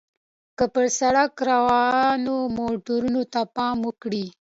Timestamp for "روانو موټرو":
1.49-3.21